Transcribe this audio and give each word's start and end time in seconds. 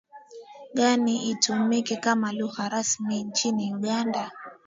gani 0.73 1.15
itumike 1.31 1.95
kama 1.95 2.31
lugha 2.31 2.69
rasmi 2.69 3.23
nchini 3.23 3.73
Uganda 3.75 4.31